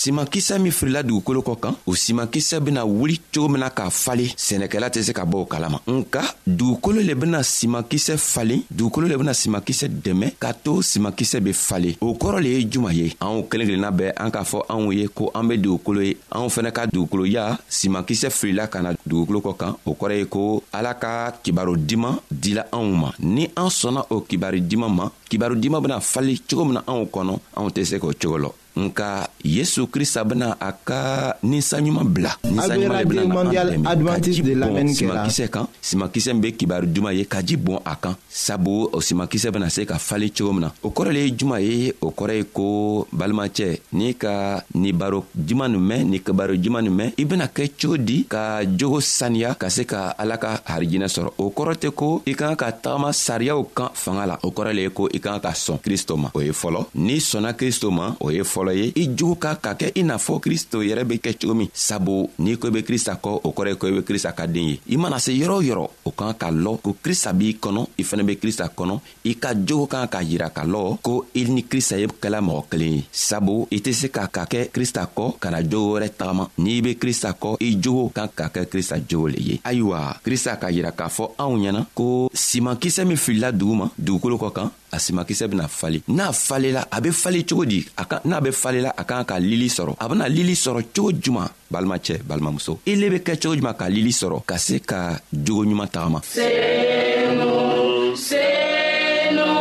simankisɛ 0.07 0.59
min 0.63 0.71
firila 0.79 1.03
dugukolo 1.03 1.41
kɔ 1.43 1.55
kan 1.61 1.75
o 1.87 1.95
simankisɛ 1.95 2.61
bena 2.61 2.85
wuli 2.85 3.19
cogo 3.35 3.49
min 3.49 3.61
na 3.61 3.71
k'a 3.71 3.91
falen 3.91 4.31
sɛnɛkɛla 4.47 4.89
tɛ 4.91 5.03
se 5.03 5.13
ka 5.13 5.25
bɔ 5.25 5.37
o 5.43 5.47
kalama 5.47 5.81
nka 5.87 6.23
dugukolo 6.47 7.01
le 7.03 7.15
bena 7.15 7.43
simankisɛ 7.43 8.17
falen 8.17 8.63
dugukolo 8.71 9.09
le 9.09 9.17
bena 9.19 9.35
simankisɛ 9.35 9.89
dɛmɛ 9.91 10.35
k'a 10.39 10.53
to 10.63 10.77
simankisɛ 10.83 11.41
be 11.43 11.53
falen 11.53 11.95
o 12.01 12.15
kɔrɔ 12.15 12.41
le 12.43 12.49
ye 12.49 12.65
juman 12.71 12.93
ye 12.93 13.17
anw 13.21 13.43
kelen 13.51 13.67
kelenna 13.67 13.91
bɛɛ 13.91 14.13
an 14.17 14.31
k'a 14.31 14.45
fɔ 14.45 14.59
anw 14.69 14.93
ye 14.95 15.09
ko 15.09 15.31
an 15.35 15.43
be 15.49 15.57
dugukolo 15.59 16.03
ye 16.07 16.15
anw 16.31 16.47
fɛnɛ 16.57 16.71
ka 16.73 16.87
dugukoloya 16.87 17.59
simankisɛ 17.69 18.31
filila 18.31 18.69
ka 18.71 18.81
na 18.83 18.93
dugukolo 19.05 19.41
kɔ 19.43 19.57
kan 19.59 19.75
o 19.85 19.93
kɔrɔ 19.95 20.19
ye 20.19 20.25
ko 20.27 20.63
ala 20.73 20.95
ka 20.95 21.33
kibaro 21.43 21.75
diman 21.77 22.17
dila 22.31 22.67
anw 22.71 22.93
ma 22.95 23.11
ni 23.19 23.51
an 23.57 23.67
sɔnna 23.69 24.07
o 24.11 24.21
kibari 24.21 24.61
diman 24.63 24.89
ma 24.95 25.11
kibaro 25.29 25.57
diman 25.61 25.81
bena 25.83 25.99
fali 26.01 26.39
cogo 26.39 26.65
min 26.65 26.75
na 26.75 26.83
anw 26.87 27.07
kɔnɔ 27.11 27.39
anw 27.57 27.71
tɛ 27.75 27.85
se 27.85 27.99
k'o 27.99 28.13
cogo 28.15 28.39
lɔ 28.39 28.51
nka 28.77 29.29
yesu 29.45 29.87
krista 29.89 30.21
bena 30.25 30.53
a 30.61 30.71
ka 30.73 31.01
ninsanɲuman 31.43 32.05
bila 32.07 32.37
simakisɛ 34.29 35.49
kan 35.49 35.67
simakisɛ 35.81 36.33
min 36.37 36.41
be 36.45 36.49
kibaru 36.53 36.85
duman 36.87 37.15
ye 37.17 37.25
ka 37.25 37.41
ji 37.43 37.57
bɔn 37.57 37.81
a 37.85 37.97
kan 37.97 38.15
sabu 38.29 38.91
o 38.93 39.01
simakisɛ 39.01 39.49
bena 39.53 39.71
se 39.73 39.87
ka 39.89 39.97
falen 39.99 40.29
cogo 40.31 40.53
min 40.53 40.61
na 40.69 40.69
o 40.85 40.91
kɔrɔ 40.93 41.11
le 41.17 41.21
ye 41.25 41.31
juman 41.33 41.61
ye 41.65 41.93
o 42.05 42.11
kɔrɔ 42.13 42.35
ye 42.37 42.45
ko 42.53 42.65
balimacɛ 43.13 43.79
n'i 43.97 44.13
ka 44.15 44.63
ni 44.75 44.93
baro 44.93 45.25
juman 45.35 45.73
nin 45.73 45.81
mɛn 45.81 46.03
ni 46.11 46.19
kibaru 46.21 46.59
juman 46.61 46.83
nin 46.85 46.93
mɛn 46.97 47.11
i 47.17 47.25
bena 47.25 47.47
kɛ 47.49 47.71
cogo 47.81 47.97
di 47.97 48.27
ka 48.29 48.61
jogo 48.67 49.01
saniya 49.01 49.57
ka 49.57 49.69
se 49.73 49.85
ka 49.89 50.11
ala 50.21 50.37
ka 50.37 50.61
harijinɛ 50.69 51.09
sɔrɔ 51.09 51.31
o 51.39 51.49
kɔrɔ 51.51 51.73
tɛ 51.81 51.89
ko 51.97 52.21
i 52.29 52.35
kan 52.37 52.53
ka 52.57 52.69
tagama 52.73 53.09
sariyaw 53.13 53.65
kan 53.75 53.89
fanga 53.97 54.27
la 54.37 54.37
o 54.45 54.51
kɔrɔ 54.53 54.75
le 54.77 54.83
ye 54.85 54.91
ko 54.93 55.09
i 55.09 55.17
kan 55.19 55.41
ka 55.41 55.53
sɔn 55.57 55.79
kristo 55.81 56.19
ma 56.21 56.29
o 56.35 56.41
ye 56.45 56.51
fɔlɔ 56.53 56.85
n'i 57.01 57.17
sɔnna 57.17 57.57
kristo 57.57 57.89
ma 57.93 58.13
o 58.21 58.29
ye 58.31 58.43
fɔlɔ 58.45 58.66
fɔlɔ 58.67 58.75
ye 58.77 58.93
i 58.97 59.15
jogo 59.17 59.35
ka 59.37 59.55
ka 59.61 59.75
kɛ 59.75 59.93
i 59.95 60.03
n'a 60.03 60.17
fɔ 60.19 60.41
kristo 60.41 60.81
yɛrɛ 60.83 61.05
be 61.07 61.15
kɛ 61.19 61.35
cogo 61.41 61.55
min 61.55 61.69
sabu 61.73 62.29
n'i 62.39 62.57
ko 62.59 62.69
i 62.69 62.71
be 62.71 62.83
krista 62.83 63.17
kɔ 63.23 63.41
o 63.45 63.51
kɔrɔ 63.53 63.69
ye 63.71 63.77
ko 63.77 63.87
i 63.89 63.93
be 63.93 64.03
krista 64.03 64.33
ka 64.35 64.47
den 64.47 64.69
ye 64.71 64.81
i 64.91 64.97
mana 64.97 65.19
se 65.21 65.33
yɔrɔ 65.33 65.51
o 65.59 65.63
yɔrɔ 65.63 65.91
o 66.05 66.11
kan 66.11 66.35
ka 66.35 66.51
lɔ 66.51 66.81
ko 66.83 66.95
krista 67.03 67.33
b'i 67.33 67.55
kɔnɔ 67.61 67.87
i 67.99 68.03
fɛnɛ 68.05 68.27
be 68.27 68.37
krista 68.37 68.69
kɔnɔ 68.75 69.01
i 69.25 69.35
ka 69.37 69.55
jogo 69.55 69.87
kan 69.87 70.09
ka 70.09 70.19
yira 70.23 70.51
ka 70.51 70.63
lɔ 70.65 70.99
ko 71.03 71.27
i 71.35 71.45
ni 71.45 71.63
krista 71.65 71.99
ye 71.99 72.07
kɛla 72.07 72.41
mɔgɔ 72.41 72.63
kelen 72.71 72.93
ye 72.97 73.05
sabu 73.13 73.67
i 73.71 73.79
tɛ 73.81 73.93
se 73.93 74.09
ka 74.09 74.27
ka 74.29 74.45
kɛ 74.45 74.71
krista 74.71 75.07
kɔ 75.15 75.35
ka 75.39 75.51
na 75.51 75.63
jogo 75.63 75.99
wɛrɛ 75.99 76.11
tagama 76.19 76.49
n'i 76.59 76.83
be 76.83 76.95
krista 76.97 77.33
kɔ 77.39 77.57
i 77.61 77.79
jogo 77.81 78.09
kan 78.15 78.29
ka 78.35 78.49
kɛ 78.49 78.67
krista 78.67 78.97
jogo 79.09 79.29
le 79.29 79.39
ye 79.39 79.61
ayiwa 79.65 80.19
krista 80.25 80.57
ka 80.59 80.67
yira 80.71 80.91
k'a 80.93 81.09
fɔ 81.09 81.31
anw 81.39 81.57
ɲɛna 81.59 81.87
ko 81.95 82.31
simankisɛ 82.33 83.05
min 83.07 83.17
filila 83.17 83.53
dugu 83.53 83.75
ma 83.75 83.87
dugukolo 84.01 84.37
kɔ 84.39 84.53
kan 84.53 84.71
a 84.97 84.99
simakisɛ 85.05 85.47
bena 85.51 85.69
fali 85.81 85.99
n'a 86.17 86.33
falela 86.47 86.83
a 86.97 86.99
be 87.05 87.11
fali 87.23 87.41
cogo 87.49 87.65
di 87.73 87.81
n'a 88.29 88.41
be 88.45 88.51
falela 88.63 88.91
a 89.01 89.03
kan 89.09 89.25
ka 89.31 89.37
lili 89.51 89.69
sɔrɔ 89.77 89.93
a 90.03 90.05
bena 90.11 90.25
lili 90.37 90.55
sɔrɔ 90.65 90.81
cogo 90.95 91.11
juman 91.23 91.49
balimacɛ 91.73 92.15
balimamuso 92.29 92.73
ile 92.91 93.07
be 93.13 93.19
kɛ 93.27 93.33
cogo 93.41 93.55
juman 93.59 93.77
ka 93.81 93.87
lili 93.97 94.11
sɔrɔ 94.21 94.37
ka 94.51 94.57
se 94.67 94.77
ka 94.91 95.01
jogoɲuman 95.47 95.89
tagama 95.95 96.19
seno, 96.37 97.55
seno. 98.29 99.56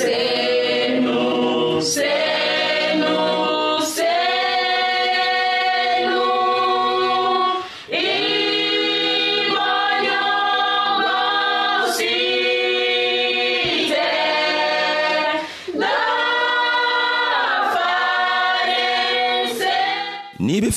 Se, 0.00 0.98
no, 1.02 1.82
sé. 1.82 2.19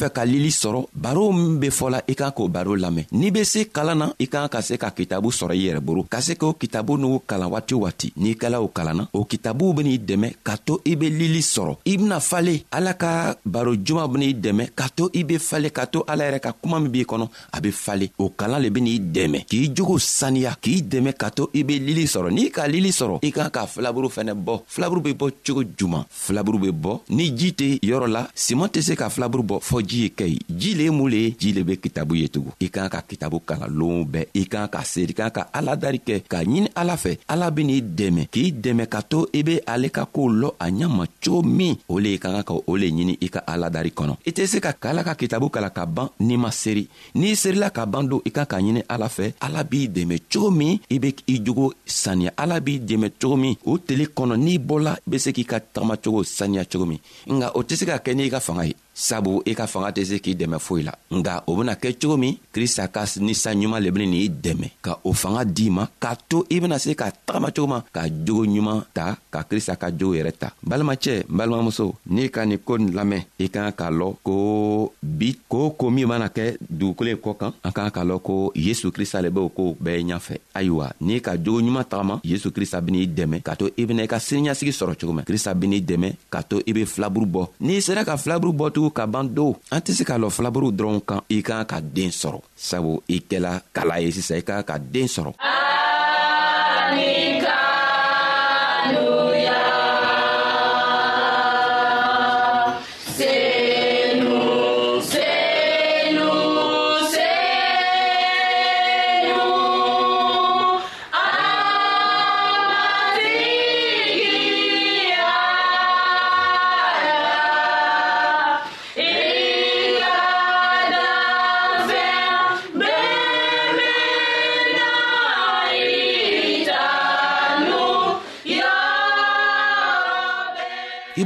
fɛ 0.04 0.10
ka 0.14 0.24
lili 0.26 0.52
sɔrɔ 0.52 0.86
baro 0.94 1.32
min 1.32 1.60
be 1.60 1.70
fɔla 1.70 2.02
i 2.08 2.14
kan 2.16 2.32
k'o 2.36 2.50
baro 2.50 2.76
lamɛn 2.76 3.06
n'i 3.14 3.32
be 3.32 3.44
se 3.46 3.64
kalan 3.72 3.96
na 3.98 4.06
i 4.20 4.28
kan 4.28 4.50
ka 4.50 4.62
se 4.62 4.76
ka 4.78 4.90
kitabu 4.92 5.30
sɔrɔ 5.32 5.54
i 5.56 5.62
yɛrɛ 5.68 5.80
boro 5.80 6.04
ka 6.04 6.20
se 6.22 6.34
k'o 6.34 6.54
kitabu 6.54 6.98
n'u 6.98 7.20
kalan 7.28 7.50
waati 7.54 7.74
waati 7.74 8.14
n'i 8.18 8.34
kɛla 8.36 8.60
o 8.62 8.68
kalanna 8.68 9.08
o 9.14 9.24
kitabuw 9.24 9.74
ben'i 9.74 9.98
dɛmɛ 10.00 10.28
ka 10.44 10.58
to 10.58 10.82
i 10.86 10.96
be 10.96 11.10
lili 11.10 11.40
sɔrɔ 11.42 11.78
i 11.86 11.98
bena 11.98 12.20
fale 12.20 12.56
ala 12.72 12.94
ka 12.96 13.36
baro 13.46 13.74
juman 13.86 14.08
ben'i 14.12 14.34
dɛmɛ 14.34 14.72
ka 14.76 14.88
to 14.96 15.10
i 15.14 15.24
be 15.24 15.38
fale 15.40 15.70
ka 15.72 15.86
to 15.86 16.04
ala 16.08 16.24
yɛrɛ 16.28 16.40
ka 16.42 16.52
kuma 16.62 16.80
min 16.80 16.90
b'i 16.92 17.06
kɔnɔ 17.06 17.30
a 17.54 17.62
be 17.62 17.72
fale 17.72 18.06
o 18.18 18.30
kalan 18.30 18.62
le 18.62 18.70
ben'i 18.70 19.00
dɛmɛ 19.00 19.46
k'i 19.48 19.72
jogo 19.74 19.98
saniya 20.00 20.56
k'i 20.62 20.82
dɛmɛ 20.84 21.14
ka 21.18 21.30
to 21.30 21.50
i 21.54 21.64
be 21.64 21.80
lili 21.80 22.06
sɔrɔ 22.06 22.30
n'i 22.32 22.52
ka 22.52 22.66
lili 22.68 22.90
sɔrɔ 22.90 23.20
i 23.22 23.32
kan 23.32 23.50
ka 23.50 23.66
filaburu 23.68 24.10
fɛnɛ 24.10 24.34
bɔ 24.44 24.62
filaburu 24.68 25.02
be 25.02 25.14
bɔ 25.14 25.32
cogo 25.46 25.64
juman 25.78 26.04
filaburu 26.10 26.60
be 26.60 26.70
bɔ 26.72 27.00
ni 27.10 27.30
ji 27.38 27.52
tɛ 27.60 27.80
yɔrɔ 27.82 28.08
la 28.12 28.28
siman 28.36 28.68
tɛ 28.68 28.82
se 28.82 28.96
ka 28.96 29.10
filaburu 29.10 29.44
bɔ 29.44 29.60
fɔɔ 29.62 29.93
ji 29.94 30.02
ye 30.04 30.10
kɛ 30.18 30.26
ye 30.28 30.40
ji 30.50 30.74
le 30.78 30.84
ye 30.88 30.92
mun 30.98 31.10
le 31.14 31.20
ye 31.24 31.32
ji 31.40 31.54
le 31.54 31.64
be 31.64 31.76
kitabu 31.78 32.16
ye 32.18 32.28
tugun 32.34 32.54
i 32.66 32.70
kan 32.76 32.90
ka 32.94 33.02
kitabu 33.10 33.40
kalan 33.48 33.74
loonw 33.80 34.06
bɛɛ 34.14 34.26
i 34.42 34.46
kan 34.52 34.66
ka 34.74 34.82
seri 34.94 35.14
kan 35.20 35.30
ka 35.36 35.44
aladari 35.54 36.00
kɛ 36.08 36.16
k'a 36.32 36.40
ɲini 36.44 36.70
ala 36.82 36.96
fɛ 37.04 37.14
ala 37.34 37.52
ben'i 37.52 37.78
dɛmɛ 38.00 38.26
k'i 38.34 38.50
dɛmɛ 38.64 38.86
ka 38.94 39.02
to 39.02 39.28
i 39.34 39.42
be 39.44 39.56
ale 39.74 39.90
ka 39.90 40.06
koow 40.06 40.30
lɔ 40.42 40.50
a 40.66 40.68
ɲama 40.70 41.06
cogo 41.24 41.42
min 41.48 41.76
o 41.88 42.00
le 42.00 42.10
i 42.14 42.18
ka 42.18 42.32
kan 42.34 42.44
ka 42.50 42.54
o 42.54 42.76
le 42.82 42.88
ɲini 42.90 43.18
i 43.22 43.30
ka 43.30 43.40
aladari 43.54 43.92
kɔnɔ 43.92 44.18
i 44.26 44.32
tɛ 44.32 44.46
se 44.52 44.60
ka 44.60 44.74
ala 44.82 45.04
ka 45.04 45.14
kitabu 45.22 45.50
kalan 45.50 45.74
ka 45.78 45.86
ban 45.86 46.10
n'i 46.20 46.38
ma 46.38 46.50
seri 46.52 46.88
n'i 47.16 47.36
serila 47.36 47.70
ka 47.70 47.86
ban 47.86 48.08
don 48.10 48.22
i 48.26 48.30
kan 48.32 48.46
k'a 48.46 48.60
ɲini 48.62 48.82
ala 48.90 49.08
fɛ 49.08 49.32
ala 49.40 49.64
b'i 49.64 49.88
dɛmɛ 49.90 50.18
cogo 50.34 50.50
min 50.52 50.80
i 50.90 51.00
be 51.00 51.14
i 51.28 51.40
jogo 51.46 51.74
saniya 51.86 52.32
ala 52.38 52.60
b'i 52.60 52.80
dɛmɛ 52.80 53.12
cogo 53.22 53.38
min 53.38 53.56
o 53.66 53.78
tele 53.78 54.06
kɔnɔ 54.08 54.38
n'i 54.38 54.58
bɔla 54.60 54.98
be 55.08 55.20
se 55.20 55.32
k'i 55.32 55.46
ka 55.46 55.60
tagamacogo 55.60 56.24
saniya 56.24 56.66
cogo 56.66 56.86
min 56.90 57.00
nga 57.28 57.52
o 57.58 57.62
tɛ 57.64 57.76
se 57.76 57.86
ka 57.86 57.98
kɛ 58.02 58.16
n'i 58.16 58.30
ka 58.30 58.40
fanga 58.40 58.66
ye 58.66 58.74
sabu 58.94 59.42
i 59.50 59.56
ka 59.58 59.66
fanga 59.68 59.90
tɛ 59.92 60.06
se 60.06 60.18
k'i 60.22 60.38
dɛmɛ 60.38 60.58
foyi 60.60 60.84
la 60.88 60.94
nga 61.18 61.44
o 61.48 61.56
bena 61.58 61.74
kɛ 61.74 61.98
cogo 62.02 62.16
min 62.18 62.38
krista 62.54 62.88
ka 62.88 63.06
ninsanɲuman 63.18 63.82
le 63.82 63.90
beni 63.92 64.08
n'i 64.08 64.30
dɛmɛ 64.30 64.68
ka 64.82 65.00
o 65.04 65.14
fanga 65.14 65.44
d'i 65.46 65.70
ma 65.70 65.90
k'a 66.00 66.16
to 66.30 66.46
i 66.50 66.60
bena 66.62 66.78
se 66.80 66.94
ka 66.96 67.10
tagama 67.26 67.50
cogo 67.52 67.68
ma 67.68 67.82
ka 67.92 68.06
jogo 68.08 68.46
ɲuman 68.46 68.86
ta 68.94 69.18
ka 69.32 69.44
krista 69.50 69.76
ka 69.76 69.90
jogo 69.90 70.14
yɛrɛ 70.16 70.32
ta 70.38 70.54
balimacɛ 70.62 71.26
n 71.26 71.26
balimamuso 71.28 71.96
n'i 72.14 72.30
ka 72.30 72.46
nin 72.46 72.60
ko 72.62 72.78
nin 72.78 72.94
lamɛn 72.94 73.26
i 73.42 73.50
kan 73.50 73.72
k'a 73.74 73.90
lɔn 73.90 74.14
ko 74.24 74.94
bi 75.02 75.36
koo 75.50 75.72
ko 75.74 75.90
min 75.90 76.06
mana 76.08 76.28
kɛ 76.30 76.58
dugukolo 76.62 77.10
ye 77.10 77.16
kɔ 77.18 77.34
kan 77.38 77.52
an 77.66 77.72
kan 77.74 77.90
k'a 77.90 78.06
lɔn 78.06 78.22
ko 78.22 78.52
yesu 78.56 78.92
krista 78.92 79.20
le 79.22 79.32
be 79.32 79.40
o 79.40 79.50
koow 79.50 79.74
bɛɛ 79.82 80.06
ɲafɛ 80.06 80.38
ayiwa 80.54 80.94
n'i 81.02 81.20
ka 81.20 81.34
jogo 81.36 81.62
ɲuman 81.66 81.84
tagama 81.90 82.20
yesu 82.24 82.52
krista 82.52 82.80
ben'i 82.80 83.08
dɛmɛ 83.10 83.42
k'a 83.42 83.56
to 83.58 83.72
i 83.76 83.86
bena 83.86 84.04
i 84.04 84.08
ka 84.08 84.20
siniɲasigi 84.20 84.70
sɔrɔ 84.72 84.94
cogo 85.02 85.14
min 85.14 85.26
krista 85.26 85.52
ben'i 85.58 85.82
dɛmɛ 85.82 86.30
k'a 86.30 86.44
to 86.46 86.62
i 86.68 86.72
be 86.72 86.86
filaburu 86.86 87.26
bɔ 87.26 87.48
n'i 87.62 87.82
sera 87.82 88.06
ka 88.06 88.18
filaburu 88.18 88.54
bɔ 88.54 88.83
kojugu 88.92 88.94
ka 88.94 89.06
ban 89.08 89.28
do 89.32 89.56
an 89.72 89.80
tɛ 89.82 89.92
se 89.96 90.04
ka 90.04 90.16
lɔ 90.22 90.30
filaburu 90.30 90.70
dɔrɔn 90.78 91.00
kan 91.08 91.22
i 91.30 91.38
kan 91.44 91.66
ka 91.66 91.80
den 91.80 92.10
sɔrɔ 92.12 92.40
sabu 92.56 93.00
i 93.08 93.18
kɛla 93.30 93.52
kala 93.76 93.96
ye 94.04 94.12
sisan 94.12 94.38
i 94.38 94.42
ka 94.44 94.56
ka 94.68 94.76
den 94.78 95.08
sɔrɔ 95.08 95.34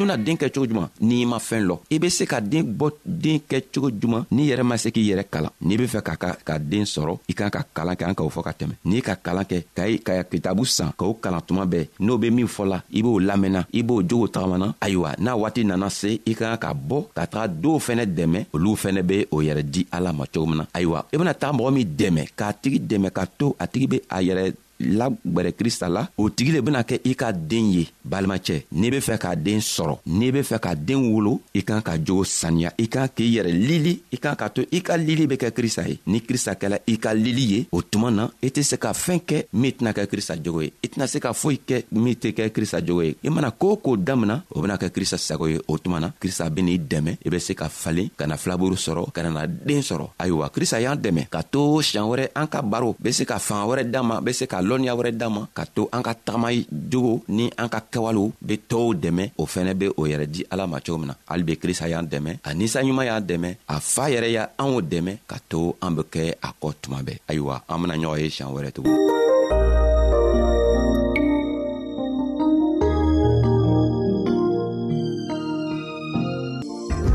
bena 0.08 0.15
den 0.17 0.38
kɛ 0.38 0.50
cogo 0.54 0.65
juman 0.67 0.89
n'i 1.02 1.26
ma 1.26 1.38
fɛɛn 1.39 1.65
lɔ 1.67 1.78
i 1.89 2.00
be 2.00 2.10
se 2.10 2.24
ka 2.26 2.39
den 2.41 2.63
bɔ 2.80 2.89
den 3.06 3.39
kɛ 3.50 3.60
cogo 3.74 3.89
juman 4.02 4.26
n'i 4.32 4.46
yɛrɛ 4.50 4.63
ma 4.63 4.78
se 4.78 4.89
k'i 4.91 5.04
yɛrɛ 5.10 5.24
kalan 5.32 5.52
n'i 5.62 5.78
be 5.78 5.86
fɛ 5.88 6.02
ka 6.02 6.15
ka, 6.15 6.38
ka 6.48 6.58
den 6.60 6.84
sɔrɔ 6.86 7.17
i 7.28 7.34
kan 7.34 7.50
ka 7.50 7.62
kalan 7.74 7.96
kɛ 7.96 8.06
an 8.08 8.13
k'o 8.15 8.30
fɔ 8.32 8.41
ka 8.43 8.52
tɛmɛ 8.60 8.74
n'i 8.86 9.02
ka 9.02 9.15
kalan 9.15 9.43
kɛ 9.46 9.58
ka 9.78 9.84
i 9.88 9.98
ka 10.00 10.24
kitabu 10.24 10.65
san 10.65 10.91
k'o 10.98 11.13
kalan 11.20 11.41
tuma 11.48 11.65
bɛɛ 11.67 11.88
n'o 12.00 12.17
be 12.17 12.30
min 12.32 12.48
fɔla 12.48 12.82
i 12.93 13.02
b'o 13.04 13.20
lamɛnna 13.20 13.65
i 13.74 13.84
b'o 13.84 14.02
jogo 14.08 14.28
tagamana 14.28 14.74
ayiwa 14.82 15.12
n'a 15.20 15.36
waati 15.36 15.63
nana 15.65 15.89
se 15.89 16.12
i 16.26 16.34
ka 16.34 16.58
kan 16.58 16.58
ka 16.63 16.74
bɔ 16.74 17.06
ka 17.15 17.26
taga 17.28 17.54
dɔw 17.62 17.80
fɛnɛ 17.80 18.06
dɛmɛ 18.17 18.46
olu 18.54 18.76
fɛnɛ 18.76 19.02
be 19.08 19.26
o 19.32 19.41
yɛrɛ 19.41 19.62
di 19.63 19.86
ala 19.91 20.13
ma 20.13 20.26
cogo 20.26 20.46
min 20.48 20.58
na 20.58 20.65
ayiwa 20.74 21.06
i 21.13 21.17
bena 21.17 21.34
taga 21.34 21.58
mɔgɔ 21.58 21.74
min 21.74 21.88
dɛmɛ 22.00 22.24
k'a 22.38 22.54
tigi 22.62 22.80
dɛmɛ 22.80 23.10
ka 23.12 23.26
to 23.38 23.56
a 23.60 23.67
tigi 23.67 23.88
be 23.89 24.02
a 24.10 24.22
yɛrɛ 24.22 24.54
lagwɛrɛ 24.80 25.52
krista 25.54 25.90
la 25.90 26.08
o 26.18 26.30
tigi 26.30 26.52
le 26.52 26.62
bena 26.62 26.82
kɛ 26.84 27.00
i 27.04 27.16
ka 27.16 27.32
den 27.32 27.72
ye 27.72 27.88
balimacɛ 28.04 28.63
n'i 28.72 28.90
be 28.92 29.00
fɛ 29.00 29.18
ka 29.18 29.36
den 29.36 29.60
sɔrɔ 29.60 29.98
n'i 30.06 30.32
be 30.32 30.42
fɛ 30.42 30.60
ka 30.60 30.76
den 30.76 31.12
wolo 31.12 31.42
i 31.54 31.62
kan 31.63 31.82
ka 31.82 31.98
jogo 31.98 32.24
saniya 32.24 32.74
i 32.78 32.88
kan 32.88 33.08
k'i 33.10 33.38
yɛrɛ 33.38 33.52
lili 33.52 34.02
i 34.13 34.18
kan 34.18 34.36
ka 34.36 34.50
to 34.50 34.62
i 34.72 34.82
ka 34.82 34.96
lili 34.98 35.26
be 35.28 35.36
kɛ 35.38 35.52
krista 35.52 35.88
ye 35.88 35.98
ni 36.06 36.22
krista 36.22 36.54
kɛla 36.56 36.78
i 36.88 36.98
ka 36.98 37.12
lili 37.13 37.42
ye 37.54 37.68
o 37.72 37.82
tuma 37.82 38.12
na 38.12 38.30
i 38.44 38.48
tɛ 38.50 38.62
se 38.63 38.78
ka 38.78 38.94
fɛɛn 38.94 39.20
kɛ 39.26 39.44
min 39.54 39.72
tɛna 39.72 39.94
kɛ 39.94 40.06
krista 40.06 40.36
jogo 40.44 40.62
ye 40.62 40.72
i 40.84 40.88
tɛna 40.88 41.08
se 41.08 41.20
ka 41.20 41.34
foyi 41.34 41.60
kɛ 41.68 41.84
min 41.92 42.13
tɛ 42.13 42.34
kɛ 42.34 42.50
krista 42.50 42.80
jogo 42.86 43.02
ye 43.02 43.16
i 43.24 43.30
mana 43.30 43.52
koo 43.52 43.78
koo 43.78 43.96
damina 43.98 44.44
o 44.52 44.62
bena 44.62 44.76
kɛ 44.78 44.90
krista 44.90 45.18
sago 45.18 45.48
ye 45.48 45.60
o 45.68 45.78
tuma 45.78 46.00
na 46.00 46.10
krista 46.22 46.50
benii 46.50 46.78
dɛmɛ 46.80 47.18
i 47.26 47.30
be 47.30 47.40
se 47.40 47.54
ka 47.54 47.68
falen 47.70 48.10
ka 48.16 48.28
na 48.28 48.38
filaburu 48.38 48.76
sɔrɔ 48.78 49.12
ka 49.12 49.24
nana 49.24 49.48
den 49.48 49.82
sɔrɔ 49.82 50.10
ayiwa 50.20 50.50
krista 50.50 50.80
y'an 50.80 50.98
dɛmɛ 50.98 51.28
ka 51.30 51.42
to 51.44 51.82
siɲan 51.82 52.06
wɛrɛ 52.06 52.30
an 52.36 52.48
ka 52.48 52.62
baro 52.62 52.96
be 53.00 53.12
se 53.12 53.26
ka 53.26 53.40
fanga 53.40 53.66
wɛrɛ 53.66 53.92
d'an 53.92 54.06
ma 54.06 54.22
be 54.22 54.34
se 54.34 54.46
ka 54.46 54.62
lɔnniya 54.67 54.93
wɛrɛ 54.99 55.12
d'an 55.15 55.32
ma 55.32 55.41
ka 55.56 55.63
to 55.65 55.88
an 55.95 56.03
ka 56.03 56.12
tagama 56.13 56.49
jogo 56.91 57.23
ni 57.32 57.47
an 57.58 57.69
ka 57.71 57.80
kɛwalew 57.80 58.34
be 58.43 58.60
tɔɔw 58.69 58.91
dɛmɛ 59.03 59.23
o 59.39 59.45
fɛnɛ 59.47 59.73
be 59.80 59.88
o 59.95 60.03
yɛrɛ 60.06 60.25
di 60.27 60.43
ala 60.51 60.67
ma 60.67 60.82
cogo 60.84 60.97
min 60.99 61.08
na 61.08 61.15
hali 61.27 61.43
be 61.43 61.53
krista 61.56 61.88
y'an 61.88 62.06
dɛmɛ 62.06 62.43
a 62.43 62.51
ninsanɲuman 62.53 63.06
y'an 63.08 63.23
dɛmɛ 63.23 63.49
a 63.67 63.80
faa 63.80 64.08
yɛrɛ 64.12 64.27
y' 64.36 64.45
anw 64.60 64.82
dɛmɛ 64.82 65.12
ka 65.25 65.38
to 65.49 65.75
an 65.82 65.95
be 65.95 66.03
kɛ 66.03 66.34
a 66.43 66.49
kɔ 66.62 66.73
tuma 66.82 66.99
bɛɛ 67.01 67.15
ayiwa 67.32 67.63
an 67.69 67.82
bena 67.82 67.95
ɲɔgɔn 67.95 68.19
ye 68.19 68.30
siɲan 68.30 68.53
wɛrɛ 68.53 68.71
tugun 68.73 68.91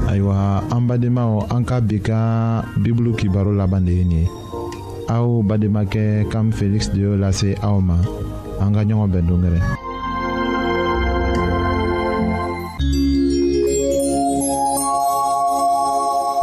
ayiwa 0.09 0.65
an 0.73 0.81
badenmaw 0.89 1.47
an 1.53 1.65
ka 1.65 1.81
bi 1.81 1.99
ka 2.01 2.17
bibulu 2.81 3.13
kibaro 3.17 3.53
laban 3.57 3.85
de 3.85 3.93
ye 3.93 4.05
nin 4.05 4.25
ye 4.27 4.42
aw 5.15 5.27
bademakɛ 5.49 6.05
kam 6.33 6.47
Felix 6.59 6.83
de 6.95 7.01
y'o 7.05 7.13
lase 7.23 7.49
aw 7.69 7.77
ma 7.89 7.97
an 8.63 8.71
ka 8.75 8.83
ɲɔgɔn 8.89 9.11
bɛn 9.13 9.27
dongɛrɛ 9.29 9.61